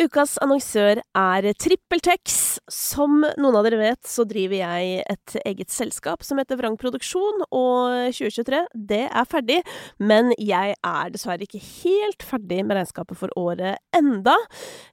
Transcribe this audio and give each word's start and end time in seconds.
Ukas 0.00 0.38
annonsør 0.40 1.02
er 1.18 1.46
TrippelTex. 1.60 2.36
Som 2.72 3.18
noen 3.20 3.56
av 3.58 3.66
dere 3.66 3.80
vet, 3.80 4.00
så 4.08 4.24
driver 4.28 4.56
jeg 4.56 5.02
et 5.12 5.34
eget 5.42 5.72
selskap 5.74 6.24
som 6.24 6.40
heter 6.40 6.56
Vrang 6.56 6.78
Produksjon, 6.80 7.42
og 7.52 8.08
2023, 8.16 8.62
det 8.88 9.02
er 9.10 9.28
ferdig. 9.28 9.58
Men 10.00 10.32
jeg 10.40 10.76
er 10.78 11.12
dessverre 11.12 11.44
ikke 11.44 11.60
helt 11.60 12.24
ferdig 12.24 12.62
med 12.64 12.78
regnskapet 12.78 13.20
for 13.20 13.34
året 13.36 13.82
enda. 13.96 14.38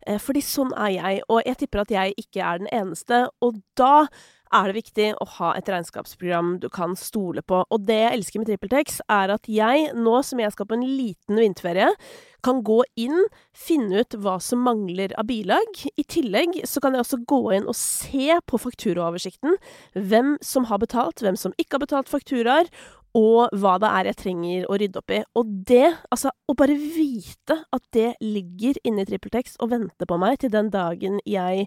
Eh, 0.04 0.20
fordi 0.20 0.44
sånn 0.44 0.76
er 0.76 0.98
jeg, 0.98 1.24
og 1.32 1.40
jeg 1.46 1.62
tipper 1.64 1.86
at 1.86 1.96
jeg 1.96 2.18
ikke 2.26 2.44
er 2.44 2.66
den 2.66 2.72
eneste. 2.76 3.24
Og 3.40 3.62
da 3.80 4.10
er 4.54 4.70
det 4.70 4.78
viktig 4.78 5.10
å 5.20 5.28
ha 5.38 5.52
et 5.58 5.70
regnskapsprogram 5.72 6.58
du 6.64 6.70
kan 6.74 6.96
stole 7.00 7.44
på. 7.44 7.64
Og 7.74 7.86
det 7.88 8.00
jeg 8.00 8.16
elsker 8.18 8.42
med 8.42 8.52
TrippelTex, 8.52 9.02
er 9.12 9.34
at 9.36 9.50
jeg, 9.52 9.92
nå 9.98 10.18
som 10.26 10.42
jeg 10.42 10.56
skal 10.56 10.70
på 10.70 10.78
en 10.78 10.88
liten 10.88 11.42
vinterferie, 11.42 11.92
kan 12.46 12.62
gå 12.64 12.82
inn, 13.00 13.26
finne 13.58 14.04
ut 14.04 14.16
hva 14.22 14.38
som 14.44 14.62
mangler 14.64 15.16
av 15.20 15.28
bilag. 15.30 15.82
I 15.98 16.06
tillegg 16.08 16.62
så 16.70 16.84
kan 16.84 16.96
jeg 16.96 17.04
også 17.04 17.24
gå 17.28 17.42
inn 17.58 17.68
og 17.68 17.76
se 17.78 18.38
på 18.48 18.62
fakturaoversikten 18.62 19.58
hvem 19.98 20.38
som 20.46 20.70
har 20.70 20.80
betalt, 20.84 21.24
hvem 21.24 21.40
som 21.40 21.56
ikke 21.58 21.78
har 21.78 21.86
betalt 21.88 22.12
fakturaer, 22.14 22.70
og 23.18 23.54
hva 23.58 23.78
det 23.82 23.90
er 23.90 24.10
jeg 24.12 24.20
trenger 24.20 24.66
å 24.70 24.78
rydde 24.78 25.02
opp 25.02 25.14
i. 25.16 25.22
Og 25.40 25.54
det, 25.70 25.86
altså, 26.14 26.32
å 26.48 26.56
bare 26.58 26.76
vite 26.78 27.62
at 27.74 27.86
det 27.96 28.12
ligger 28.22 28.78
inne 28.86 29.04
i 29.04 29.10
TrippelTex 29.10 29.58
og 29.64 29.72
venter 29.74 30.10
på 30.10 30.20
meg 30.22 30.42
til 30.44 30.54
den 30.54 30.70
dagen 30.74 31.18
jeg 31.26 31.66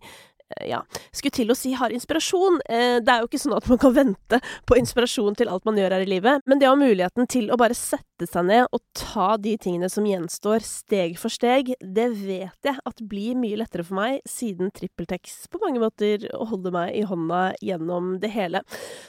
ja, 0.66 0.82
skulle 1.12 1.34
til 1.34 1.52
å 1.52 1.56
si 1.58 1.72
har 1.78 1.94
inspirasjon. 1.94 2.60
Eh, 2.68 2.98
det 3.04 3.12
er 3.12 3.22
jo 3.22 3.30
ikke 3.30 3.42
sånn 3.42 3.56
at 3.56 3.68
man 3.70 3.80
kan 3.80 3.94
vente 3.96 4.40
på 4.68 4.78
inspirasjon 4.80 5.36
til 5.38 5.50
alt 5.52 5.66
man 5.68 5.78
gjør 5.78 5.96
her 5.96 6.06
i 6.06 6.10
livet, 6.10 6.44
men 6.50 6.60
det 6.60 6.68
å 6.68 6.74
ha 6.74 6.80
muligheten 6.80 7.28
til 7.30 7.50
å 7.50 7.58
bare 7.60 7.76
sette 7.76 8.28
seg 8.28 8.46
ned 8.50 8.66
og 8.74 8.82
ta 8.96 9.34
de 9.40 9.54
tingene 9.60 9.88
som 9.92 10.06
gjenstår, 10.06 10.64
steg 10.64 11.16
for 11.20 11.32
steg, 11.32 11.72
det 11.80 12.08
vet 12.18 12.68
jeg 12.68 12.76
at 12.76 13.02
blir 13.10 13.38
mye 13.38 13.58
lettere 13.60 13.86
for 13.86 13.98
meg, 14.00 14.20
siden 14.28 14.72
TrippelTex 14.76 15.48
på 15.50 15.60
mange 15.62 15.80
måter 15.82 16.26
holder 16.50 16.74
meg 16.74 16.96
i 16.98 17.04
hånda 17.08 17.42
gjennom 17.64 18.12
det 18.22 18.32
hele. 18.34 18.62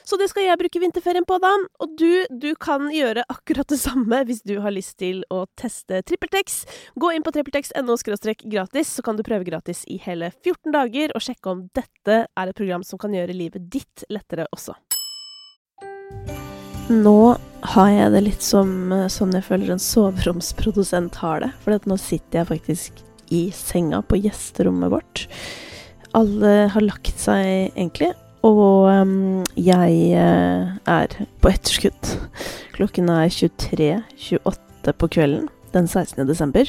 Så 0.07 0.19
det 0.19 0.29
skal 0.31 0.47
jeg 0.47 0.59
bruke 0.61 0.81
vinterferien 0.81 1.27
på, 1.27 1.37
da. 1.43 1.51
Og 1.83 1.95
du, 1.99 2.25
du 2.29 2.51
kan 2.59 2.89
gjøre 2.93 3.25
akkurat 3.31 3.67
det 3.71 3.79
samme 3.81 4.23
hvis 4.27 4.43
du 4.47 4.57
har 4.63 4.73
lyst 4.75 4.97
til 5.01 5.23
å 5.33 5.43
teste 5.59 6.01
TrippelTex. 6.07 6.61
Gå 6.99 7.11
inn 7.15 7.25
på 7.25 7.33
trippeltex.no 7.35 7.97
gratis, 8.51 8.95
så 8.95 9.05
kan 9.05 9.17
du 9.17 9.23
prøve 9.27 9.47
gratis 9.47 9.83
i 9.91 9.99
hele 10.01 10.31
14 10.43 10.71
dager. 10.73 11.15
og 11.15 11.23
sjekke 11.31 11.51
om 11.55 11.67
dette 11.75 12.23
er 12.27 12.51
et 12.51 12.57
program 12.57 12.83
som 12.85 12.99
kan 13.01 13.15
gjøre 13.15 13.35
livet 13.35 13.69
ditt 13.71 14.05
lettere 14.11 14.47
også. 14.51 14.75
Nå 16.91 17.37
har 17.71 17.89
jeg 17.93 18.11
det 18.11 18.21
litt 18.25 18.43
som 18.43 18.91
sånn 19.11 19.35
jeg 19.37 19.45
føler 19.47 19.71
en 19.71 19.81
soveromsprodusent 19.81 21.19
har 21.21 21.43
det. 21.43 21.51
For 21.63 21.87
nå 21.87 21.97
sitter 22.01 22.41
jeg 22.41 22.49
faktisk 22.49 23.03
i 23.31 23.45
senga 23.55 24.01
på 24.03 24.19
gjesterommet 24.19 24.91
vårt. 24.91 25.27
Alle 26.17 26.67
har 26.73 26.83
lagt 26.83 27.21
seg, 27.21 27.71
egentlig. 27.77 28.11
Og 28.43 28.89
um, 28.89 29.45
jeg 29.55 30.17
uh, 30.17 30.73
er 30.89 31.15
på 31.39 31.51
etterskudd. 31.53 32.11
Klokken 32.75 33.07
er 33.13 33.31
23.28 33.31 34.97
på 34.97 35.11
kvelden 35.13 35.47
den 35.71 35.87
16. 35.87 36.25
desember. 36.27 36.67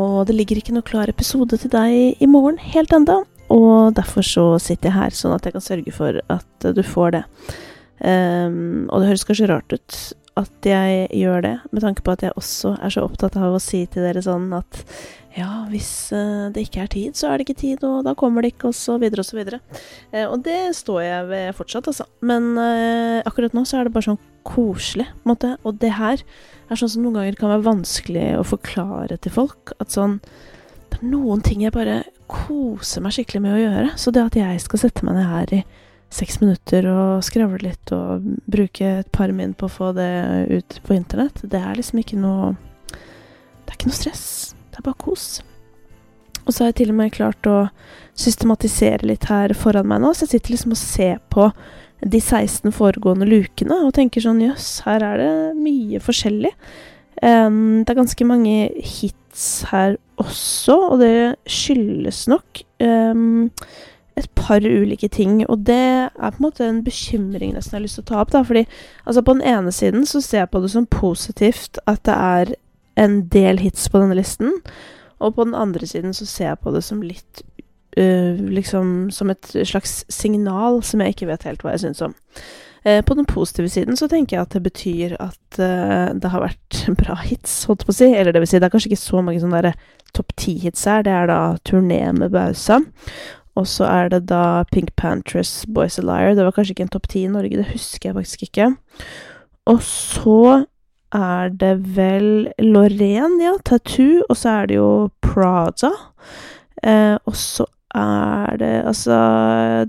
Og 0.00 0.24
det 0.26 0.34
ligger 0.34 0.58
ikke 0.58 0.74
noe 0.74 0.86
klar 0.86 1.12
episode 1.12 1.60
til 1.60 1.72
deg 1.72 2.18
i 2.18 2.28
morgen 2.28 2.58
helt 2.74 2.92
enda. 2.96 3.20
Og 3.52 3.94
derfor 3.96 4.26
så 4.26 4.46
sitter 4.62 4.90
jeg 4.90 4.96
her, 4.96 5.16
sånn 5.16 5.34
at 5.36 5.46
jeg 5.46 5.54
kan 5.56 5.64
sørge 5.64 5.94
for 5.94 6.20
at 6.32 6.70
du 6.76 6.82
får 6.86 7.18
det. 7.18 7.24
Um, 7.96 8.86
og 8.92 9.00
det 9.00 9.10
høres 9.12 9.24
kanskje 9.24 9.48
rart 9.48 9.72
ut 9.72 10.00
at 10.36 10.66
jeg 10.68 11.06
gjør 11.16 11.44
det, 11.46 11.54
med 11.72 11.80
tanke 11.80 12.02
på 12.04 12.12
at 12.12 12.26
jeg 12.26 12.34
også 12.36 12.74
er 12.84 12.92
så 12.92 13.06
opptatt 13.06 13.38
av 13.40 13.54
å 13.56 13.62
si 13.62 13.86
til 13.88 14.04
dere 14.04 14.20
sånn 14.20 14.50
at 14.52 14.82
ja, 15.36 15.64
hvis 15.68 16.10
uh, 16.16 16.48
det 16.52 16.66
ikke 16.66 16.82
er 16.82 16.90
tid, 16.92 17.16
så 17.16 17.28
er 17.28 17.38
det 17.38 17.46
ikke 17.46 17.60
tid, 17.60 17.84
og 17.84 18.04
da 18.06 18.14
kommer 18.16 18.44
det 18.44 18.54
ikke, 18.54 18.70
og 18.70 18.76
så 18.76 18.96
videre 19.00 19.20
og 19.20 19.28
så 19.28 19.36
videre. 19.36 19.60
Uh, 20.12 20.24
og 20.24 20.38
det 20.44 20.60
står 20.76 21.00
jeg 21.04 21.26
ved 21.28 21.56
fortsatt, 21.58 21.88
altså. 21.92 22.06
Men 22.24 22.54
uh, 22.56 23.20
akkurat 23.28 23.56
nå 23.56 23.64
så 23.68 23.80
er 23.80 23.88
det 23.88 23.92
bare 23.96 24.08
sånn 24.08 24.22
koselig, 24.48 25.08
på 25.12 25.26
en 25.26 25.32
måte. 25.34 25.52
Og 25.68 25.76
det 25.82 25.92
her 25.98 26.24
er 26.24 26.80
sånn 26.80 26.92
som 26.94 27.04
noen 27.04 27.18
ganger 27.20 27.36
kan 27.40 27.52
være 27.52 27.66
vanskelig 27.68 28.26
å 28.40 28.46
forklare 28.48 29.20
til 29.20 29.34
folk. 29.34 29.74
At 29.76 29.92
sånn 29.92 30.20
Det 30.92 31.02
er 31.02 31.10
noen 31.12 31.44
ting 31.44 31.66
jeg 31.66 31.76
bare 31.76 32.00
koser 32.30 33.04
meg 33.04 33.16
skikkelig 33.16 33.42
med 33.44 33.56
å 33.56 33.60
gjøre. 33.60 33.90
Så 34.00 34.12
det 34.14 34.24
at 34.24 34.38
jeg 34.38 34.62
skal 34.64 34.82
sette 34.82 35.06
meg 35.06 35.18
ned 35.18 35.28
her 35.30 35.54
i 35.58 35.64
seks 36.16 36.38
minutter 36.40 36.86
og 36.90 37.24
skravle 37.26 37.58
litt 37.64 37.92
og 37.94 38.24
bruke 38.46 38.92
et 39.00 39.10
par 39.14 39.32
min 39.34 39.56
på 39.58 39.66
å 39.66 39.72
få 39.72 39.90
det 39.96 40.10
ut 40.52 40.78
på 40.86 40.94
internett, 40.94 41.42
det 41.42 41.58
er 41.58 41.78
liksom 41.78 42.00
ikke 42.02 42.20
noe 42.20 42.54
Det 43.66 43.72
er 43.72 43.78
ikke 43.80 43.90
noe 43.90 43.98
stress. 43.98 44.26
Det 44.70 44.78
er 44.78 44.86
bare 44.86 45.02
kos. 45.02 45.40
Og 46.46 46.54
så 46.54 46.62
har 46.62 46.68
jeg 46.70 46.76
til 46.82 46.92
og 46.92 46.98
med 47.00 47.14
klart 47.16 47.48
å 47.50 47.56
systematisere 48.14 49.08
litt 49.10 49.26
her 49.26 49.50
foran 49.58 49.88
meg 49.90 50.04
nå, 50.04 50.12
så 50.14 50.24
jeg 50.24 50.36
sitter 50.36 50.54
liksom 50.54 50.76
og 50.76 50.78
ser 50.78 51.18
på 51.34 51.48
de 52.06 52.20
16 52.20 52.70
foregående 52.76 53.26
lukene 53.26 53.80
og 53.82 53.94
tenker 53.96 54.22
sånn 54.22 54.44
jøss, 54.44 54.84
her 54.86 55.02
er 55.02 55.18
det 55.18 55.32
mye 55.58 55.98
forskjellig. 56.04 56.52
Um, 57.22 57.84
det 57.84 57.90
er 57.90 58.02
ganske 58.02 58.24
mange 58.28 58.70
hits 58.76 59.64
her 59.70 59.96
også, 60.20 60.76
og 60.90 60.98
det 61.00 61.36
skyldes 61.48 62.26
nok 62.28 62.60
um, 62.84 63.50
et 64.16 64.28
par 64.36 64.60
ulike 64.64 65.08
ting. 65.08 65.40
Og 65.48 65.64
det 65.66 65.76
er 65.76 66.30
på 66.30 66.36
en 66.40 66.46
måte 66.48 66.68
en 66.68 66.84
bekymring 66.84 67.54
nesten 67.54 67.76
jeg 67.76 67.80
har 67.80 67.86
lyst 67.86 68.00
til 68.00 68.06
å 68.06 68.10
ta 68.10 68.20
opp. 68.20 68.32
da, 68.32 68.42
fordi 68.44 68.66
altså 69.06 69.22
På 69.22 69.36
den 69.36 69.42
ene 69.42 69.72
siden 69.72 70.06
så 70.06 70.20
ser 70.20 70.44
jeg 70.44 70.50
på 70.50 70.60
det 70.60 70.70
som 70.70 70.86
positivt 70.86 71.78
at 71.86 72.04
det 72.04 72.14
er 72.14 72.54
en 72.96 73.20
del 73.28 73.58
hits 73.58 73.88
på 73.88 74.00
denne 74.00 74.16
listen. 74.16 74.52
Og 75.20 75.34
på 75.34 75.44
den 75.44 75.54
andre 75.54 75.86
siden 75.86 76.14
så 76.14 76.26
ser 76.26 76.48
jeg 76.48 76.58
på 76.58 76.72
det 76.72 76.84
som 76.84 77.02
litt 77.02 77.42
uh, 77.98 78.36
Liksom 78.36 79.10
som 79.10 79.30
et 79.30 79.56
slags 79.64 80.04
signal 80.08 80.82
som 80.82 81.00
jeg 81.00 81.16
ikke 81.16 81.32
vet 81.32 81.48
helt 81.48 81.64
hva 81.64 81.72
jeg 81.72 81.86
syns 81.86 82.02
om. 82.02 82.16
Eh, 82.86 83.02
på 83.02 83.14
den 83.18 83.26
positive 83.26 83.68
siden 83.72 83.96
så 83.98 84.06
tenker 84.08 84.36
jeg 84.36 84.46
at 84.46 84.52
det 84.54 84.62
betyr 84.62 85.16
at 85.18 85.58
uh, 85.58 86.12
det 86.14 86.30
har 86.30 86.44
vært 86.44 86.82
bra 87.00 87.16
hits, 87.24 87.64
holdt 87.66 87.82
på 87.86 87.90
å 87.90 87.96
si. 87.98 88.12
Eller 88.14 88.30
det 88.30 88.44
vil 88.44 88.50
si, 88.52 88.60
det 88.62 88.68
er 88.68 88.74
kanskje 88.74 88.92
ikke 88.92 89.02
så 89.02 89.22
mange 89.26 89.42
sånne 89.42 89.72
topp 90.14 90.30
ti-hits 90.38 90.86
her. 90.86 91.02
Det 91.06 91.14
er 91.14 91.26
da 91.32 91.40
turné 91.66 92.04
med 92.14 92.30
Bausa. 92.36 92.78
Og 93.56 93.66
så 93.66 93.88
er 93.88 94.12
det 94.12 94.26
da 94.30 94.62
Pink 94.70 94.92
Pantress 95.00 95.64
Boys 95.66 95.98
a 95.98 96.04
Liar. 96.04 96.36
Det 96.36 96.44
var 96.46 96.54
kanskje 96.54 96.76
ikke 96.76 96.86
en 96.86 96.94
topp 96.94 97.10
ti 97.10 97.24
i 97.24 97.32
Norge, 97.32 97.58
det 97.58 97.70
husker 97.72 98.10
jeg 98.10 98.18
faktisk 98.18 98.46
ikke. 98.46 98.70
Og 99.66 99.80
så 99.82 100.40
er 101.16 101.54
det 101.58 101.72
vel 101.96 102.50
Lorraine, 102.60 103.40
ja, 103.40 103.54
Tattoo, 103.64 104.20
og 104.28 104.36
så 104.36 104.60
er 104.60 104.68
det 104.68 104.76
jo 104.76 104.90
Prada. 105.24 105.90
Eh, 106.84 107.16
og 107.24 107.38
så 107.40 107.64
er 107.94 108.56
det 108.58 108.72
Altså, 108.86 109.16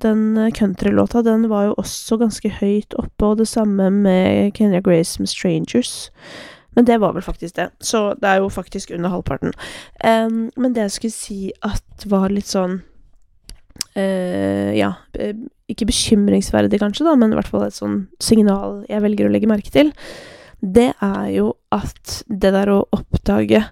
den 0.01 0.51
countrylåta, 0.53 1.21
den 1.21 1.49
var 1.49 1.69
jo 1.69 1.73
også 1.77 2.17
ganske 2.17 2.49
høyt 2.59 2.93
oppe, 2.97 3.25
og 3.25 3.37
det 3.37 3.47
samme 3.47 3.89
med 3.91 4.53
Kenya 4.53 4.79
Grace 4.79 5.19
med 5.19 5.27
'Strangers'. 5.27 6.09
Men 6.75 6.85
det 6.85 6.99
var 7.01 7.13
vel 7.13 7.25
faktisk 7.25 7.55
det. 7.55 7.69
Så 7.81 8.13
det 8.21 8.29
er 8.29 8.35
jo 8.35 8.49
faktisk 8.49 8.91
under 8.93 9.09
halvparten. 9.09 9.53
Um, 10.05 10.51
men 10.57 10.75
det 10.75 10.81
jeg 10.81 10.91
skulle 10.91 11.11
si 11.11 11.51
at 11.63 12.05
var 12.05 12.29
litt 12.29 12.45
sånn 12.45 12.83
uh, 13.97 14.77
Ja, 14.77 14.93
ikke 15.67 15.89
bekymringsverdig 15.89 16.79
kanskje, 16.79 17.05
da, 17.05 17.15
men 17.15 17.33
i 17.33 17.39
hvert 17.39 17.49
fall 17.49 17.65
et 17.65 17.73
sånn 17.73 18.07
signal 18.21 18.85
jeg 18.89 19.01
velger 19.01 19.27
å 19.27 19.31
legge 19.33 19.49
merke 19.49 19.73
til, 19.73 19.89
det 20.61 20.93
er 21.01 21.27
jo 21.33 21.55
at 21.73 22.21
det 22.29 22.53
der 22.53 22.69
å 22.69 22.85
oppdage 22.93 23.63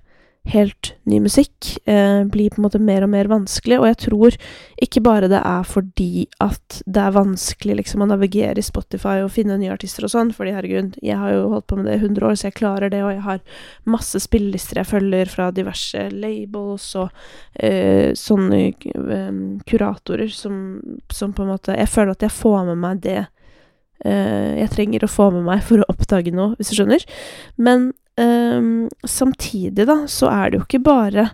helt 0.45 0.93
ny 1.09 1.19
musikk 1.23 1.71
eh, 1.89 2.23
blir 2.29 2.51
på 2.53 2.59
en 2.59 2.65
måte 2.67 2.81
mer 2.81 3.05
og 3.05 3.09
mer 3.09 3.29
vanskelig, 3.31 3.79
og 3.79 3.87
jeg 3.89 3.97
tror 4.05 4.37
ikke 4.85 5.01
bare 5.05 5.29
det 5.31 5.39
er 5.41 5.65
fordi 5.65 6.27
at 6.43 6.79
det 6.85 7.01
er 7.01 7.15
vanskelig 7.15 7.79
liksom 7.81 8.03
å 8.05 8.09
navigere 8.11 8.61
i 8.61 8.65
Spotify 8.65 9.17
og 9.23 9.33
finne 9.33 9.57
nye 9.57 9.73
artister 9.73 10.05
og 10.05 10.13
sånn, 10.13 10.33
fordi 10.35 10.53
herregud, 10.53 10.99
jeg 11.01 11.17
har 11.21 11.33
jo 11.33 11.49
holdt 11.55 11.67
på 11.71 11.79
med 11.79 11.89
det 11.89 11.97
i 11.97 12.03
100 12.03 12.29
år, 12.29 12.37
så 12.37 12.49
jeg 12.49 12.57
klarer 12.61 12.93
det, 12.93 13.01
og 13.05 13.13
jeg 13.15 13.25
har 13.25 13.41
masse 13.89 14.21
spillelister 14.21 14.81
jeg 14.81 14.91
følger 14.91 15.33
fra 15.33 15.49
diverse 15.55 16.07
labels 16.13 16.91
og 17.01 17.09
eh, 17.57 18.13
sånne 18.17 18.61
eh, 18.69 19.41
kuratorer 19.65 20.29
som, 20.33 20.79
som, 21.09 21.33
på 21.33 21.43
en 21.43 21.51
måte 21.55 21.75
Jeg 21.75 21.89
føler 21.91 22.13
at 22.13 22.23
jeg 22.25 22.33
får 22.33 22.65
med 22.69 22.81
meg 22.81 23.01
det 23.03 23.19
eh, 24.05 24.61
jeg 24.61 24.71
trenger 24.75 25.05
å 25.05 25.11
få 25.11 25.31
med 25.33 25.45
meg 25.49 25.65
for 25.65 25.81
å 25.81 25.89
oppdage 25.91 26.33
noe, 26.35 26.53
hvis 26.59 26.71
du 26.71 26.77
skjønner. 26.77 27.05
Men 27.57 27.91
Um, 28.15 28.89
samtidig, 29.03 29.87
da, 29.89 30.05
så 30.07 30.29
er 30.31 30.51
det 30.51 30.59
jo 30.59 30.65
ikke 30.65 30.85
bare 30.85 31.29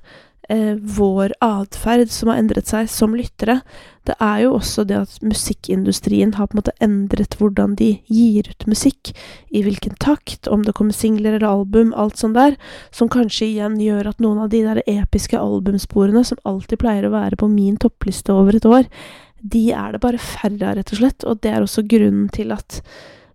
eh, 0.49 0.75
vår 0.75 1.35
atferd 1.43 2.09
som 2.09 2.31
har 2.31 2.39
endret 2.41 2.69
seg 2.71 2.89
som 2.89 3.13
lyttere. 3.15 3.59
Det 4.07 4.15
er 4.17 4.39
jo 4.45 4.55
også 4.57 4.85
det 4.89 4.97
at 4.97 5.19
musikkindustrien 5.21 6.33
har 6.39 6.49
på 6.49 6.55
en 6.55 6.61
måte 6.61 6.73
endret 6.81 7.37
hvordan 7.37 7.75
de 7.79 7.91
gir 8.09 8.49
ut 8.49 8.65
musikk, 8.69 9.13
i 9.53 9.61
hvilken 9.65 9.93
takt, 10.01 10.49
om 10.49 10.65
det 10.65 10.73
kommer 10.77 10.95
singler 10.97 11.37
eller 11.37 11.47
album, 11.51 11.93
alt 11.93 12.17
sånt 12.17 12.39
der, 12.39 12.57
som 12.89 13.11
kanskje 13.11 13.51
igjen 13.51 13.77
gjør 13.81 14.11
at 14.11 14.23
noen 14.23 14.41
av 14.45 14.49
de 14.53 14.63
der 14.65 14.81
episke 14.89 15.37
albumsporene 15.37 16.25
som 16.27 16.41
alltid 16.49 16.81
pleier 16.81 17.07
å 17.07 17.13
være 17.13 17.39
på 17.39 17.51
min 17.51 17.77
toppliste 17.81 18.33
over 18.33 18.57
et 18.57 18.65
år, 18.65 18.89
de 19.41 19.67
er 19.73 19.93
det 19.93 20.01
bare 20.03 20.21
færre 20.21 20.65
av, 20.65 20.75
rett 20.77 20.91
og 20.93 21.01
slett, 21.01 21.25
og 21.25 21.39
det 21.45 21.53
er 21.53 21.63
også 21.63 21.85
grunnen 21.89 22.27
til 22.33 22.53
at 22.53 22.81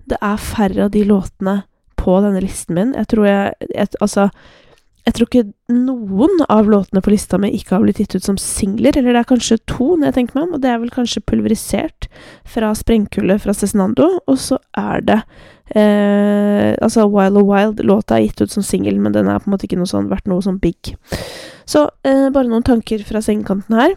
det 0.07 0.19
er 0.23 0.39
færre 0.39 0.87
av 0.87 0.93
de 0.95 1.03
låtene 1.07 1.61
på 1.99 2.21
denne 2.25 2.45
listen 2.45 2.79
min. 2.79 2.95
Jeg 2.97 3.11
tror 3.13 3.27
jeg, 3.29 3.69
jeg 3.73 4.01
Altså, 4.01 4.31
jeg 5.07 5.15
tror 5.15 5.29
ikke 5.29 5.45
noen 5.71 6.41
av 6.51 6.67
låtene 6.67 7.01
på 7.05 7.13
lista 7.13 7.39
mi 7.39 7.53
ikke 7.55 7.77
har 7.77 7.85
blitt 7.85 8.01
gitt 8.03 8.17
ut 8.19 8.27
som 8.27 8.39
singler, 8.43 8.97
eller 8.99 9.15
det 9.15 9.21
er 9.21 9.29
kanskje 9.29 9.61
to, 9.71 9.93
når 9.95 10.09
jeg 10.09 10.17
tenker 10.17 10.39
meg 10.39 10.49
om, 10.49 10.57
og 10.57 10.63
det 10.65 10.73
er 10.73 10.81
vel 10.83 10.91
kanskje 10.91 11.23
pulverisert 11.31 12.09
fra 12.51 12.73
Sprengkullet 12.75 13.45
fra 13.45 13.55
Cezinando, 13.55 14.09
og 14.27 14.41
så 14.43 14.59
er 14.75 15.05
det 15.07 15.21
eh, 15.79 16.73
Altså 16.83 17.07
Wild 17.07 17.39
og 17.39 17.53
Wild, 17.53 17.85
låta 17.87 18.17
er 18.17 18.27
gitt 18.27 18.43
ut 18.43 18.57
som 18.57 18.67
singel, 18.67 18.99
men 18.99 19.15
den 19.15 19.31
er 19.31 19.39
på 19.39 19.47
en 19.47 19.55
måte 19.55 19.69
ikke 19.69 19.79
noe 19.79 19.91
sånn, 19.91 20.11
vært 20.11 20.27
noe 20.27 20.43
sånn 20.43 20.59
big. 20.63 20.97
Så 21.71 21.85
eh, 22.03 22.27
bare 22.35 22.51
noen 22.51 22.67
tanker 22.67 23.07
fra 23.07 23.23
sengekanten 23.23 23.79
her. 23.79 23.95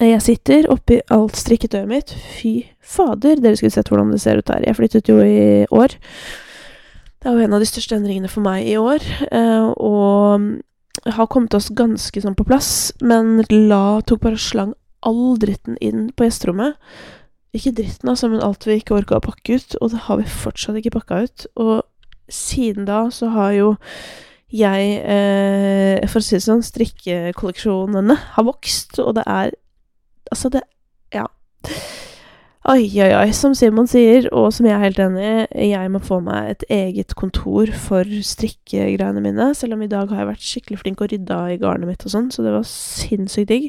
Jeg 0.00 0.22
sitter 0.22 0.68
oppi 0.70 1.00
alt 1.12 1.34
strikketøyet 1.36 1.90
mitt. 1.90 2.14
Fy 2.38 2.54
fader, 2.78 3.42
dere 3.42 3.58
skulle 3.58 3.74
sett 3.74 3.90
hvordan 3.90 4.14
det 4.14 4.22
ser 4.22 4.38
ut 4.38 4.54
her. 4.54 4.62
Jeg 4.64 4.78
flyttet 4.78 5.10
jo 5.10 5.18
i 5.18 5.66
år. 5.66 5.98
Det 7.20 7.28
er 7.28 7.36
jo 7.36 7.44
en 7.44 7.52
av 7.56 7.60
de 7.60 7.68
største 7.68 7.96
endringene 7.98 8.30
for 8.32 8.40
meg 8.44 8.64
i 8.64 8.78
år, 8.80 9.04
eh, 9.28 9.66
og 9.76 10.60
har 11.04 11.28
kommet 11.32 11.54
oss 11.56 11.68
ganske 11.76 12.22
sånn 12.22 12.36
på 12.36 12.46
plass, 12.48 12.92
men 13.04 13.42
La 13.68 14.00
tok 14.00 14.22
bare 14.24 14.40
slang 14.40 14.72
all 15.04 15.36
dritten 15.40 15.76
inn 15.84 16.08
på 16.16 16.24
gjesterommet. 16.24 16.78
Ikke 17.56 17.74
dritten, 17.76 18.08
altså, 18.08 18.30
men 18.32 18.40
alt 18.44 18.64
vi 18.64 18.78
ikke 18.80 18.96
orka 18.96 19.18
å 19.18 19.24
pakke 19.24 19.58
ut, 19.60 19.76
og 19.80 19.92
det 19.92 20.04
har 20.06 20.20
vi 20.20 20.32
fortsatt 20.32 20.80
ikke 20.80 20.94
pakka 20.96 21.22
ut. 21.26 21.46
Og 21.60 21.82
siden 22.30 22.86
da 22.88 23.02
så 23.12 23.30
har 23.34 23.52
jo 23.56 23.70
jeg, 24.50 24.98
eh, 25.04 26.08
for 26.08 26.20
å 26.20 26.24
si 26.24 26.36
det 26.36 26.44
sånn, 26.46 26.64
strikkekolleksjonene 26.64 28.16
har 28.36 28.48
vokst, 28.48 28.98
og 28.98 29.16
det 29.20 29.26
er 29.26 29.52
Altså, 30.30 30.48
det 30.48 30.62
Ja. 31.12 31.26
Oi, 32.70 32.84
oi, 33.02 33.08
oi. 33.16 33.30
Som 33.34 33.50
Simon 33.58 33.88
sier, 33.90 34.28
og 34.36 34.52
som 34.54 34.66
jeg 34.68 34.76
er 34.76 34.82
helt 34.84 34.98
enig 35.02 35.24
i, 35.26 35.70
jeg 35.72 35.90
må 35.90 35.98
få 36.06 36.20
meg 36.22 36.52
et 36.52 36.60
eget 36.70 37.16
kontor 37.18 37.72
for 37.74 38.06
strikkegreiene 38.06 39.22
mine. 39.24 39.48
Selv 39.58 39.74
om 39.74 39.82
i 39.82 39.88
dag 39.90 40.12
har 40.12 40.20
jeg 40.20 40.28
vært 40.28 40.46
skikkelig 40.46 40.78
flink 40.78 41.02
og 41.02 41.10
rydda 41.10 41.38
i 41.50 41.56
garnet 41.58 41.90
mitt 41.90 42.04
og 42.06 42.12
sånn, 42.12 42.28
så 42.30 42.44
det 42.46 42.52
var 42.54 42.68
sinnssykt 42.70 43.50
digg. 43.50 43.66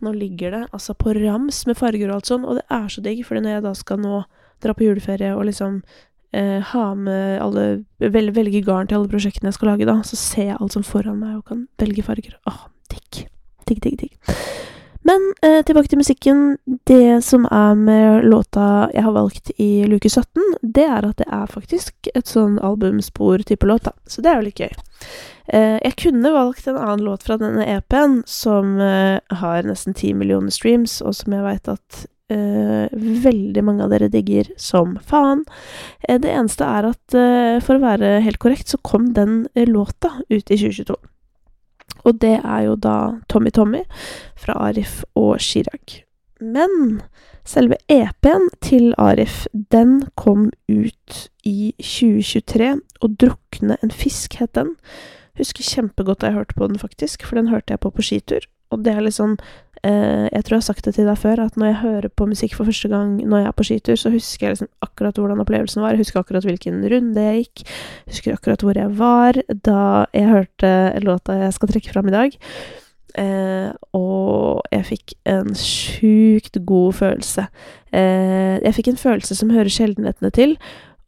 Nå 0.00 0.14
ligger 0.16 0.56
det 0.56 0.62
altså 0.70 0.96
på 0.96 1.12
rams 1.18 1.60
med 1.68 1.76
farger 1.76 2.08
og 2.08 2.22
alt 2.22 2.32
sånn, 2.32 2.48
og 2.48 2.56
det 2.56 2.64
er 2.72 2.88
så 2.94 3.04
digg, 3.04 3.20
fordi 3.28 3.44
når 3.44 3.56
jeg 3.58 3.66
da 3.66 3.74
skal 3.82 4.00
nå 4.00 4.22
dra 4.64 4.76
på 4.78 4.88
juleferie 4.88 5.34
og 5.36 5.44
liksom 5.50 5.82
eh, 6.32 6.72
ha 6.72 6.88
med 6.96 7.36
alle 7.44 7.66
vel, 8.00 8.32
Velge 8.32 8.64
garn 8.64 8.88
til 8.88 9.02
alle 9.02 9.12
prosjektene 9.12 9.52
jeg 9.52 9.60
skal 9.60 9.74
lage, 9.74 9.90
da, 9.90 10.00
så 10.08 10.16
ser 10.16 10.54
jeg 10.54 10.56
alt 10.56 10.78
som 10.78 10.88
foran 10.88 11.20
meg 11.20 11.36
og 11.42 11.50
kan 11.52 11.66
velge 11.84 12.08
farger. 12.08 12.40
Åh, 12.48 12.64
digg. 12.96 13.26
Digg, 13.68 13.84
digg, 13.84 14.06
digg. 14.06 14.32
Men 15.02 15.32
eh, 15.42 15.60
tilbake 15.66 15.90
til 15.90 15.98
musikken. 15.98 16.42
Det 16.86 17.22
som 17.26 17.46
er 17.50 17.74
med 17.78 18.28
låta 18.30 18.88
jeg 18.94 19.02
har 19.02 19.16
valgt 19.16 19.50
i 19.58 19.84
luke 19.90 20.10
17, 20.10 20.58
det 20.62 20.86
er 20.86 21.08
at 21.08 21.18
det 21.18 21.26
er 21.26 21.50
faktisk 21.50 22.10
et 22.14 22.30
sånn 22.30 22.60
albumspor-type 22.62 23.66
låt, 23.66 23.88
da. 23.88 23.96
Så 24.06 24.22
det 24.22 24.30
er 24.30 24.38
jo 24.38 24.46
litt 24.46 24.62
gøy. 24.62 24.72
Eh, 25.50 25.78
jeg 25.82 25.98
kunne 26.04 26.34
valgt 26.34 26.70
en 26.70 26.78
annen 26.78 27.04
låt 27.06 27.26
fra 27.26 27.38
denne 27.40 27.66
EP-en, 27.66 28.22
som 28.30 28.78
eh, 28.80 29.18
har 29.42 29.66
nesten 29.66 29.98
ti 29.98 30.14
millioner 30.14 30.54
streams, 30.54 31.00
og 31.02 31.16
som 31.18 31.34
jeg 31.34 31.46
veit 31.48 31.72
at 31.74 32.04
eh, 32.32 32.86
veldig 33.26 33.64
mange 33.64 33.84
av 33.84 33.92
dere 33.92 34.10
digger 34.12 34.52
som 34.60 34.96
faen. 35.08 35.44
Eh, 36.08 36.20
det 36.22 36.30
eneste 36.30 36.66
er 36.66 36.92
at, 36.92 37.16
eh, 37.18 37.58
for 37.64 37.76
å 37.76 37.84
være 37.84 38.20
helt 38.24 38.38
korrekt, 38.42 38.68
så 38.68 38.78
kom 38.82 39.12
den 39.16 39.46
låta 39.66 40.14
ut 40.28 40.50
i 40.50 40.56
2022. 40.56 40.96
Og 42.04 42.20
det 42.22 42.38
er 42.40 42.60
jo 42.66 42.76
da 42.76 42.96
Tommy 43.28 43.52
Tommy 43.54 43.82
fra 44.36 44.56
Arif 44.68 45.02
og 45.14 45.40
Chirag. 45.40 46.02
Men 46.42 47.02
selve 47.46 47.78
EP-en 47.90 48.48
til 48.62 48.94
Arif, 48.98 49.46
den 49.70 50.02
kom 50.18 50.50
ut 50.68 51.28
i 51.44 51.74
2023, 51.78 52.80
og 53.00 53.16
'Drukne 53.18 53.76
en 53.82 53.90
fisk' 53.90 54.38
het 54.38 54.54
den. 54.54 54.76
Husker 55.38 55.64
kjempegodt 55.64 56.20
da 56.20 56.26
jeg 56.26 56.34
hørte 56.34 56.54
på 56.54 56.66
den, 56.66 56.78
faktisk, 56.78 57.22
for 57.22 57.36
den 57.36 57.48
hørte 57.48 57.72
jeg 57.72 57.80
på 57.80 57.90
på 57.90 58.02
skitur. 58.02 58.46
Og 58.70 58.84
det 58.84 58.92
er 58.92 59.04
litt 59.04 59.16
sånn 59.16 59.38
Jeg 59.82 60.44
tror 60.44 60.54
jeg 60.54 60.60
har 60.60 60.66
sagt 60.68 60.86
det 60.86 60.92
til 60.94 61.08
deg 61.08 61.16
før, 61.18 61.40
at 61.42 61.56
når 61.58 61.66
jeg 61.66 61.78
hører 61.80 62.12
på 62.14 62.26
musikk 62.30 62.52
for 62.54 62.68
første 62.68 62.86
gang 62.92 63.16
når 63.18 63.40
jeg 63.40 63.48
er 63.48 63.56
på 63.58 63.64
skitur, 63.66 63.96
så 63.98 64.12
husker 64.14 64.46
jeg 64.46 64.54
liksom 64.54 64.70
akkurat 64.86 65.18
hvordan 65.18 65.42
opplevelsen 65.42 65.82
var. 65.82 65.96
Jeg 65.96 66.04
husker 66.04 66.20
akkurat 66.20 66.46
hvilken 66.46 66.78
runde 66.92 67.24
jeg 67.26 67.40
gikk. 67.40 67.64
Husker 68.12 68.36
akkurat 68.36 68.62
hvor 68.62 68.78
jeg 68.78 68.94
var 69.00 69.40
da 69.66 69.82
jeg 70.14 70.30
hørte 70.30 70.70
låta 71.02 71.40
jeg 71.40 71.56
skal 71.58 71.72
trekke 71.72 71.96
fram 71.96 72.12
i 72.12 72.14
dag. 72.14 72.38
Eh, 73.18 73.70
og 73.92 74.62
jeg 74.72 74.86
fikk 74.88 75.14
en 75.28 75.52
sjukt 75.58 76.56
god 76.68 76.96
følelse. 76.96 77.46
Eh, 77.92 78.56
jeg 78.62 78.76
fikk 78.78 78.92
en 78.92 79.02
følelse 79.02 79.36
som 79.36 79.52
hører 79.52 79.72
sjeldenhetene 79.72 80.32
til. 80.32 80.56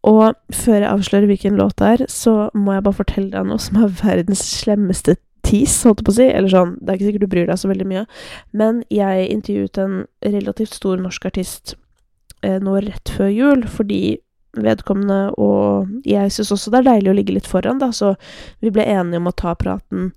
Og 0.05 0.35
før 0.53 0.83
jeg 0.83 0.91
avslører 0.91 1.31
hvilken 1.31 1.57
låt 1.57 1.79
det 1.81 1.93
er, 1.95 2.05
så 2.13 2.51
må 2.53 2.75
jeg 2.75 2.85
bare 2.85 2.99
fortelle 2.99 3.33
deg 3.33 3.47
noe 3.49 3.63
som 3.63 3.81
er 3.81 3.95
verdens 4.03 4.43
slemmeste 4.61 5.17
tis, 5.45 5.77
holdt 5.87 6.03
jeg 6.03 6.09
på 6.09 6.15
å 6.15 6.19
si. 6.19 6.29
Eller 6.29 6.53
sånn, 6.53 6.75
det 6.81 6.91
er 6.91 6.99
ikke 6.99 7.09
sikkert 7.11 7.25
du 7.27 7.33
bryr 7.35 7.49
deg 7.51 7.61
så 7.61 7.71
veldig 7.71 7.89
mye. 7.91 8.05
Men 8.57 8.83
jeg 8.93 9.31
intervjuet 9.35 9.81
en 9.85 9.97
relativt 10.25 10.77
stor 10.77 11.01
norsk 11.03 11.31
artist 11.31 11.77
eh, 12.45 12.61
nå 12.63 12.79
rett 12.85 13.15
før 13.17 13.33
jul, 13.33 13.67
fordi 13.71 14.03
vedkommende 14.55 15.33
og 15.43 15.91
jeg 16.07 16.31
syns 16.31 16.53
også 16.55 16.71
det 16.71 16.81
er 16.81 16.91
deilig 16.93 17.11
å 17.11 17.17
ligge 17.19 17.35
litt 17.35 17.49
foran, 17.51 17.81
da, 17.83 17.91
så 17.91 18.13
vi 18.63 18.71
ble 18.75 18.85
enige 18.87 19.19
om 19.19 19.31
å 19.31 19.35
ta 19.35 19.55
praten 19.59 20.13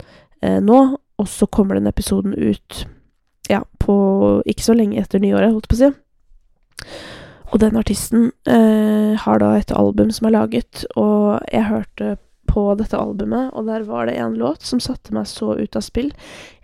eh, 0.45 0.59
nå, 0.63 0.81
og 1.17 1.29
så 1.31 1.47
kommer 1.49 1.79
den 1.79 1.89
episoden 1.89 2.35
ut 2.37 2.83
ja, 3.49 3.63
på 3.81 3.95
ikke 4.45 4.65
så 4.65 4.75
lenge 4.77 4.99
etter 5.01 5.23
nyåret, 5.23 5.53
holdt 5.55 5.65
jeg 5.65 5.71
på 5.71 5.77
å 5.77 5.81
si. 5.81 6.97
Og 7.47 7.61
den 7.63 7.79
artisten 7.79 8.29
eh, 8.49 9.15
har 9.17 9.41
da 9.41 9.53
et 9.55 9.71
album 9.71 10.11
som 10.13 10.27
er 10.27 10.35
laget, 10.35 10.83
og 10.99 11.39
jeg 11.49 11.69
hørte 11.69 12.17
på 12.57 12.63
dette 12.79 12.97
albumet, 12.97 13.51
og 13.53 13.67
der 13.69 13.85
var 13.85 14.09
det 14.09 14.15
en 14.17 14.37
låt 14.39 14.65
som 14.65 14.81
satte 14.81 15.13
meg 15.13 15.29
så 15.29 15.53
ut 15.59 15.77
av 15.77 15.83
spill 15.85 16.09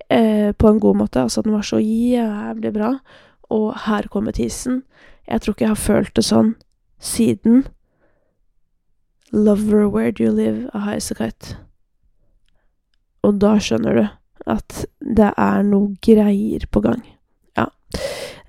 eh, 0.10 0.50
på 0.50 0.72
en 0.72 0.82
god 0.82 0.98
måte. 1.04 1.22
Altså, 1.22 1.44
den 1.46 1.54
var 1.54 1.68
så 1.68 1.78
jævlig 1.78 2.74
bra. 2.74 2.96
Og 3.54 3.68
her 3.86 4.08
kommer 4.10 4.34
tisen. 4.34 4.82
Jeg 5.30 5.44
tror 5.44 5.54
ikke 5.54 5.68
jeg 5.68 5.76
har 5.76 5.84
følt 5.84 6.16
det 6.18 6.26
sånn 6.26 6.56
siden 7.04 7.68
Lover 9.34 9.86
Where 9.86 10.12
Do 10.12 10.26
You 10.26 10.34
Live 10.34 10.72
av 10.74 10.88
Highasakite. 10.88 11.60
Og 13.24 13.38
da 13.44 13.56
skjønner 13.62 14.00
du 14.00 14.04
at 14.50 14.84
det 15.00 15.30
er 15.38 15.64
noe 15.68 15.94
greier 16.04 16.66
på 16.74 16.82
gang. 16.84 17.04
Ja. 17.58 17.70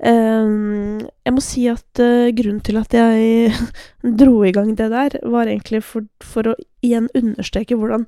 Um, 0.03 1.05
jeg 1.23 1.33
må 1.37 1.43
si 1.45 1.65
at 1.71 2.01
uh, 2.03 2.33
grunnen 2.35 2.63
til 2.67 2.79
at 2.81 2.95
jeg 2.97 3.53
dro 4.21 4.41
i 4.45 4.51
gang 4.55 4.73
det 4.75 4.89
der, 4.91 5.15
var 5.31 5.47
egentlig 5.47 5.85
for, 5.87 6.09
for 6.25 6.51
å 6.51 6.57
igjen 6.85 7.07
understreke 7.17 7.79
hvordan 7.79 8.03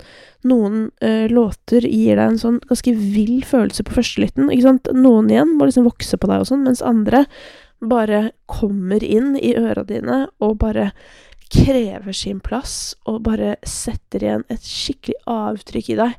noen 0.50 0.88
uh, 1.04 1.26
låter 1.30 1.86
gir 1.86 2.18
deg 2.18 2.24
en 2.26 2.40
sånn 2.42 2.58
ganske 2.66 2.96
vill 2.98 3.38
følelse 3.46 3.86
på 3.86 3.96
førstelytten. 4.00 4.50
Ikke 4.50 4.66
sant? 4.66 4.90
Noen 4.96 5.30
igjen 5.30 5.54
må 5.54 5.68
liksom 5.68 5.86
vokse 5.86 6.18
på 6.18 6.30
deg 6.30 6.42
og 6.42 6.50
sånn, 6.50 6.66
mens 6.66 6.84
andre 6.84 7.24
bare 7.84 8.30
kommer 8.50 9.04
inn 9.04 9.34
i 9.36 9.54
øra 9.58 9.84
dine 9.86 10.24
og 10.42 10.58
bare 10.62 10.90
krever 11.52 12.12
sin 12.16 12.40
plass 12.44 12.94
og 13.06 13.22
bare 13.26 13.56
setter 13.66 14.24
igjen 14.24 14.46
et 14.52 14.64
skikkelig 14.66 15.18
avtrykk 15.30 15.90
i 15.92 15.98
deg. 16.00 16.14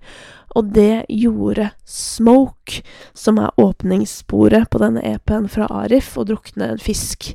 Og 0.58 0.74
det 0.74 1.06
gjorde 1.12 1.72
Smoke, 1.86 2.82
som 3.14 3.40
er 3.42 3.56
åpningssporet 3.62 4.70
på 4.72 4.82
denne 4.82 5.04
EP-en 5.06 5.50
fra 5.52 5.68
Arif, 5.84 6.16
og 6.18 6.32
drukne 6.32 6.72
en 6.74 6.82
fisk. 6.82 7.34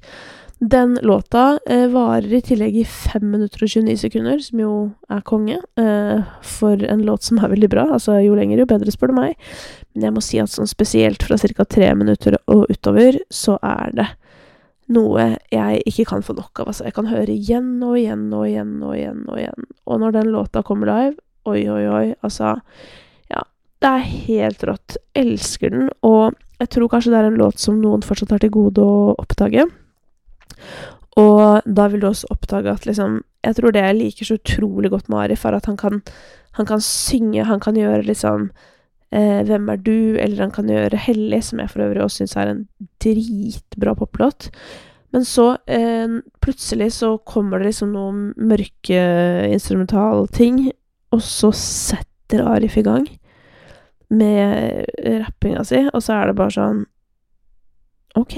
Den 0.63 0.95
låta 1.03 1.59
eh, 1.67 1.89
varer 1.91 2.33
i 2.39 2.41
tillegg 2.41 2.77
i 2.79 2.85
5 2.87 3.25
minutter 3.27 3.65
og 3.67 3.73
29 3.73 3.97
sekunder, 3.99 4.39
som 4.43 4.61
jo 4.63 4.75
er 5.11 5.23
konge, 5.27 5.57
eh, 5.79 6.23
for 6.47 6.85
en 6.87 7.03
låt 7.03 7.27
som 7.27 7.41
er 7.43 7.51
veldig 7.51 7.71
bra. 7.71 7.89
Altså, 7.97 8.15
jo 8.23 8.37
lenger, 8.39 8.63
jo 8.63 8.69
bedre, 8.71 8.95
spør 8.95 9.11
du 9.11 9.17
meg. 9.19 9.35
Men 9.93 10.07
jeg 10.07 10.15
må 10.15 10.23
si 10.23 10.39
at 10.39 10.53
sånn 10.53 10.71
spesielt 10.71 11.27
fra 11.27 11.39
ca. 11.39 11.67
3 11.77 11.93
minutter 11.99 12.39
og 12.47 12.71
utover, 12.71 13.19
så 13.27 13.59
er 13.59 13.97
det 13.99 14.09
noe 14.93 15.27
jeg 15.53 15.83
ikke 15.89 16.09
kan 16.11 16.25
få 16.25 16.35
nok 16.37 16.63
av. 16.63 16.73
Altså, 16.73 16.87
jeg 16.89 16.97
kan 16.97 17.11
høre 17.11 17.35
igjen 17.35 17.75
og 17.85 17.99
igjen 18.01 18.27
og 18.35 18.47
igjen 18.49 18.75
og 18.83 18.97
igjen 18.97 19.23
og 19.29 19.39
igjen. 19.39 19.69
Og 19.87 20.01
når 20.03 20.17
den 20.19 20.33
låta 20.35 20.63
kommer 20.67 20.91
live, 20.91 21.17
oi, 21.49 21.63
oi, 21.69 21.85
oi, 21.89 22.07
altså 22.23 22.57
Ja, 23.31 23.45
det 23.83 23.93
er 23.93 24.09
helt 24.29 24.65
rått. 24.69 24.97
Elsker 25.19 25.73
den, 25.75 25.91
og 26.07 26.35
jeg 26.63 26.71
tror 26.71 26.91
kanskje 26.93 27.13
det 27.13 27.21
er 27.23 27.31
en 27.31 27.41
låt 27.41 27.63
som 27.63 27.81
noen 27.83 28.05
fortsatt 28.07 28.35
har 28.35 28.43
til 28.43 28.53
gode 28.55 28.83
å 28.83 29.15
oppdage. 29.19 29.67
Og 31.21 31.67
da 31.67 31.89
vil 31.93 32.01
du 32.01 32.09
også 32.09 32.31
oppdage 32.33 32.73
at 32.73 32.87
liksom 32.89 33.21
Jeg 33.45 33.57
tror 33.59 33.75
det 33.75 33.83
jeg 33.83 33.97
liker 33.99 34.25
så 34.25 34.37
utrolig 34.39 34.91
godt 34.93 35.09
med 35.11 35.19
Arif, 35.25 35.45
er 35.45 35.57
at 35.57 35.67
han 35.67 35.77
kan, 35.77 36.03
han 36.55 36.67
kan 36.67 36.81
synge, 36.81 37.43
han 37.45 37.61
kan 37.61 37.75
gjøre 37.75 38.07
liksom 38.07 38.53
eh, 39.13 39.43
'Hvem 39.45 39.69
er 39.73 39.77
du?' 39.77 40.19
eller 40.19 40.41
han 40.41 40.51
kan 40.51 40.67
gjøre 40.67 40.99
'Hellig', 40.99 41.43
som 41.45 41.61
jeg 41.61 41.71
for 41.71 41.83
øvrig 41.83 42.03
også 42.03 42.23
syns 42.23 42.37
er 42.37 42.51
en 42.51 42.67
dritbra 43.01 43.95
poplåt. 43.95 44.51
Men 45.13 45.25
så, 45.25 45.57
eh, 45.67 46.09
plutselig 46.41 46.93
så 46.93 47.19
kommer 47.25 47.59
det 47.59 47.67
liksom 47.67 47.93
noen 47.93 48.35
mørke 48.37 49.53
instrumentalting, 49.53 50.73
og 51.13 51.21
så 51.21 51.53
setter 51.53 52.47
Arif 52.47 52.77
i 52.77 52.83
gang 52.83 53.07
med 54.11 54.85
rappinga 54.99 55.65
si, 55.65 55.89
og 55.93 56.03
så 56.03 56.13
er 56.13 56.27
det 56.27 56.37
bare 56.37 56.51
sånn 56.51 56.87
OK. 58.17 58.37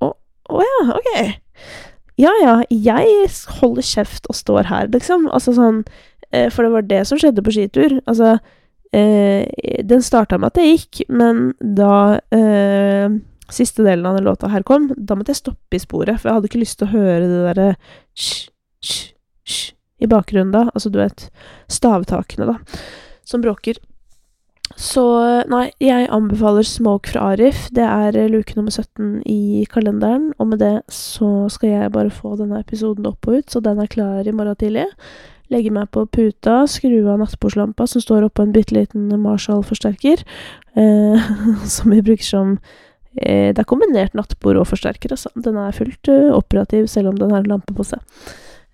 Å, 0.00 0.12
å 0.50 0.60
ja, 0.60 0.92
OK. 0.92 1.40
Ja 2.18 2.32
ja, 2.40 2.62
jeg 2.70 3.28
holder 3.60 3.82
kjeft 3.82 4.26
og 4.28 4.34
står 4.34 4.64
her, 4.64 4.88
liksom. 4.88 5.28
Altså 5.28 5.52
sånn 5.52 5.84
Eh, 6.32 6.50
for 6.50 6.62
det 6.62 6.72
var 6.74 6.86
det 6.86 7.02
som 7.06 7.18
skjedde 7.20 7.44
på 7.44 7.54
skitur. 7.54 7.98
Altså, 8.06 8.36
den 8.92 10.04
starta 10.04 10.38
med 10.38 10.52
at 10.52 10.60
jeg 10.62 10.76
gikk, 10.76 11.00
men 11.12 11.50
da 11.60 12.18
eh, 12.34 13.16
siste 13.52 13.84
delen 13.86 14.06
av 14.06 14.16
den 14.16 14.24
låta 14.24 14.50
her 14.52 14.64
kom, 14.66 14.88
da 14.96 15.16
måtte 15.16 15.34
jeg 15.34 15.42
stoppe 15.42 15.78
i 15.78 15.82
sporet, 15.82 16.20
for 16.20 16.30
jeg 16.30 16.38
hadde 16.38 16.50
ikke 16.50 16.62
lyst 16.62 16.80
til 16.80 16.88
å 16.88 16.94
høre 16.94 17.26
det 17.26 17.42
derre 17.48 17.68
sj, 18.14 18.46
sj, 18.82 19.02
sj 19.46 19.66
i 19.98 20.08
bakgrunnen 20.10 20.52
da. 20.52 20.66
Altså, 20.74 20.90
du 20.92 21.00
vet, 21.00 21.28
stavtakene, 21.72 22.48
da, 22.48 22.80
som 23.24 23.44
bråker. 23.44 23.78
Så 24.76 25.02
nei, 25.48 25.70
jeg 25.80 26.08
anbefaler 26.12 26.66
Smoke 26.66 27.12
fra 27.12 27.30
Arif. 27.32 27.68
Det 27.74 27.86
er 27.86 28.18
luke 28.32 28.56
nummer 28.58 28.74
17 28.74 29.22
i 29.30 29.64
kalenderen, 29.72 30.32
og 30.42 30.50
med 30.50 30.60
det 30.60 30.74
så 30.92 31.46
skal 31.52 31.72
jeg 31.72 31.94
bare 31.94 32.12
få 32.12 32.34
denne 32.40 32.60
episoden 32.60 33.06
opp 33.08 33.28
og 33.30 33.40
ut, 33.40 33.48
så 33.52 33.62
den 33.64 33.80
er 33.80 33.92
klar 33.92 34.26
i 34.26 34.34
morgen 34.34 34.58
tidlig. 34.60 34.88
Legge 35.52 35.70
meg 35.70 35.90
på 35.94 36.06
puta, 36.10 36.64
skru 36.70 36.98
av 37.06 37.20
nattbordslampa 37.20 37.86
som 37.90 38.02
står 38.02 38.26
oppå 38.26 38.46
en 38.46 38.54
bitte 38.54 38.74
liten 38.74 39.08
Marshall-forsterker, 39.22 40.24
eh, 40.74 41.30
som 41.76 41.94
vi 41.94 42.02
bruker 42.02 42.26
som 42.26 42.56
eh, 43.14 43.52
Det 43.54 43.62
er 43.62 43.68
kombinert 43.68 44.16
nattbord 44.18 44.58
og 44.60 44.66
forsterker, 44.72 45.14
altså. 45.14 45.30
Den 45.36 45.58
er 45.60 45.76
fullt 45.76 46.10
uh, 46.10 46.34
operativ 46.36 46.90
selv 46.92 47.12
om 47.12 47.20
den 47.20 47.30
har 47.34 47.44
en 47.44 47.54
lampe 47.54 47.76
på 47.76 47.86
seg. 47.86 48.02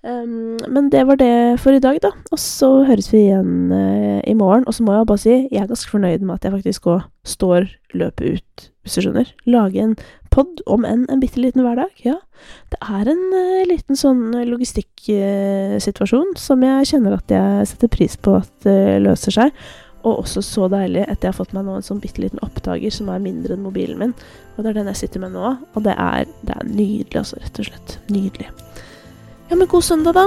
Um, 0.03 0.59
men 0.67 0.89
det 0.91 1.05
var 1.07 1.19
det 1.21 1.61
for 1.63 1.71
i 1.71 1.83
dag, 1.83 2.01
da. 2.03 2.11
Og 2.35 2.41
så 2.41 2.69
høres 2.89 3.13
vi 3.13 3.29
igjen 3.29 3.71
uh, 3.71 4.19
i 4.27 4.35
morgen. 4.35 4.67
Og 4.67 4.75
så 4.75 4.83
må 4.83 4.97
jeg 4.97 5.07
bare 5.07 5.23
si, 5.23 5.37
jeg 5.47 5.63
er 5.63 5.71
ganske 5.71 5.93
fornøyd 5.93 6.25
med 6.27 6.41
at 6.41 6.49
jeg 6.49 6.57
faktisk 6.57 6.89
òg 6.91 7.05
står 7.29 7.69
løpet 7.95 8.39
ut, 8.39 8.67
hvis 8.83 8.99
du 8.99 9.05
skjønner. 9.05 9.31
Lage 9.47 9.85
en 9.85 9.95
pod, 10.35 10.59
om 10.67 10.87
enn 10.89 11.07
en 11.13 11.23
bitte 11.23 11.39
liten 11.39 11.63
hverdag. 11.63 11.95
Ja. 12.03 12.19
Det 12.75 12.81
er 12.83 13.13
en 13.15 13.23
uh, 13.31 13.63
liten 13.71 13.99
sånn 13.99 14.35
logistikksituasjon 14.51 16.35
uh, 16.35 16.43
som 16.49 16.67
jeg 16.67 16.91
kjenner 16.91 17.21
at 17.21 17.31
jeg 17.31 17.71
setter 17.71 17.93
pris 17.93 18.19
på 18.19 18.41
at 18.43 18.71
løser 19.07 19.39
seg. 19.39 19.65
Og 20.03 20.25
også 20.25 20.43
så 20.43 20.67
deilig 20.67 21.05
at 21.07 21.23
jeg 21.23 21.31
har 21.31 21.37
fått 21.37 21.53
meg 21.55 21.63
nå 21.63 21.77
en 21.79 21.85
sånn 21.87 22.01
bitte 22.03 22.25
liten 22.25 22.43
oppdager 22.43 22.91
som 22.91 23.07
er 23.13 23.23
mindre 23.23 23.55
enn 23.55 23.63
mobilen 23.63 24.01
min. 24.01 24.17
Og 24.57 24.65
det 24.65 24.73
er 24.73 24.81
den 24.81 24.91
jeg 24.91 25.05
sitter 25.05 25.23
med 25.23 25.37
nå. 25.37 25.53
Og 25.77 25.85
det 25.87 25.95
er, 25.95 26.27
det 26.43 26.57
er 26.59 26.67
nydelig, 26.67 27.21
altså. 27.21 27.39
Rett 27.39 27.63
og 27.63 27.71
slett. 27.71 28.01
Nydelig. 28.11 28.51
Ja, 29.51 29.57
men 29.57 29.67
god 29.67 29.83
søndag, 29.83 30.15
da. 30.15 30.27